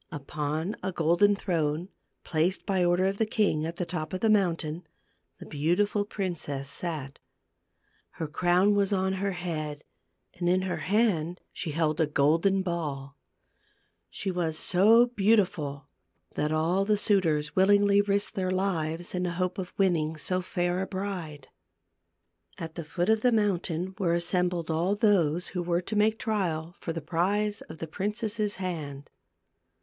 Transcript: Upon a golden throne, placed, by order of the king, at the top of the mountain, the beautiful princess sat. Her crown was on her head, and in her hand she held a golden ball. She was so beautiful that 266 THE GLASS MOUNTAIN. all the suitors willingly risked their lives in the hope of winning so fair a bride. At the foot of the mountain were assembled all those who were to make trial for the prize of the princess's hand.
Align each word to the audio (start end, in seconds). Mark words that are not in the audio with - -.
Upon 0.11 0.75
a 0.81 0.91
golden 0.91 1.35
throne, 1.35 1.89
placed, 2.23 2.65
by 2.65 2.83
order 2.83 3.05
of 3.05 3.19
the 3.19 3.25
king, 3.27 3.67
at 3.67 3.75
the 3.75 3.85
top 3.85 4.13
of 4.13 4.21
the 4.21 4.31
mountain, 4.31 4.87
the 5.37 5.45
beautiful 5.45 6.05
princess 6.05 6.71
sat. 6.71 7.19
Her 8.13 8.27
crown 8.27 8.73
was 8.73 8.91
on 8.91 9.13
her 9.21 9.33
head, 9.33 9.83
and 10.33 10.49
in 10.49 10.63
her 10.63 10.77
hand 10.77 11.39
she 11.53 11.69
held 11.69 12.01
a 12.01 12.07
golden 12.07 12.63
ball. 12.63 13.15
She 14.09 14.31
was 14.31 14.57
so 14.57 15.05
beautiful 15.05 15.87
that 16.35 16.47
266 16.47 17.07
THE 17.07 17.21
GLASS 17.21 17.27
MOUNTAIN. 17.27 17.33
all 17.35 17.39
the 17.43 17.43
suitors 17.47 17.55
willingly 17.55 18.01
risked 18.01 18.33
their 18.33 18.49
lives 18.49 19.13
in 19.13 19.21
the 19.21 19.31
hope 19.33 19.59
of 19.59 19.71
winning 19.77 20.17
so 20.17 20.41
fair 20.41 20.81
a 20.81 20.87
bride. 20.87 21.47
At 22.57 22.73
the 22.73 22.83
foot 22.83 23.09
of 23.09 23.21
the 23.21 23.31
mountain 23.31 23.93
were 23.99 24.15
assembled 24.15 24.71
all 24.71 24.95
those 24.95 25.49
who 25.49 25.61
were 25.61 25.81
to 25.81 25.95
make 25.95 26.17
trial 26.17 26.75
for 26.79 26.91
the 26.91 27.01
prize 27.01 27.61
of 27.61 27.77
the 27.77 27.85
princess's 27.85 28.55
hand. 28.55 29.11